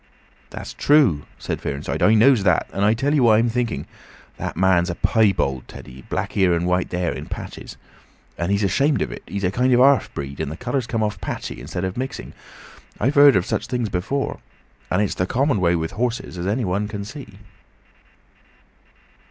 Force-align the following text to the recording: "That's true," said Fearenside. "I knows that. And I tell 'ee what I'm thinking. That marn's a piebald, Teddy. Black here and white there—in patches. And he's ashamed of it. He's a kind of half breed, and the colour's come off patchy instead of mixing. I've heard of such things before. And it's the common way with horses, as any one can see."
"That's 0.49 0.73
true," 0.73 1.27
said 1.37 1.61
Fearenside. 1.61 2.01
"I 2.01 2.15
knows 2.15 2.41
that. 2.43 2.67
And 2.73 2.83
I 2.83 2.95
tell 2.95 3.13
'ee 3.13 3.19
what 3.19 3.35
I'm 3.37 3.49
thinking. 3.49 3.85
That 4.37 4.55
marn's 4.57 4.89
a 4.89 4.95
piebald, 4.95 5.67
Teddy. 5.67 6.01
Black 6.09 6.31
here 6.31 6.55
and 6.55 6.65
white 6.65 6.89
there—in 6.89 7.27
patches. 7.27 7.77
And 8.35 8.51
he's 8.51 8.63
ashamed 8.63 9.03
of 9.03 9.11
it. 9.11 9.21
He's 9.27 9.43
a 9.43 9.51
kind 9.51 9.71
of 9.71 9.79
half 9.79 10.11
breed, 10.15 10.39
and 10.39 10.51
the 10.51 10.57
colour's 10.57 10.87
come 10.87 11.03
off 11.03 11.21
patchy 11.21 11.61
instead 11.61 11.83
of 11.83 11.97
mixing. 11.97 12.33
I've 12.99 13.13
heard 13.13 13.35
of 13.35 13.45
such 13.45 13.67
things 13.67 13.89
before. 13.89 14.39
And 14.89 15.03
it's 15.03 15.13
the 15.13 15.27
common 15.27 15.59
way 15.61 15.75
with 15.75 15.91
horses, 15.91 16.35
as 16.35 16.47
any 16.47 16.65
one 16.65 16.87
can 16.87 17.05
see." 17.05 17.37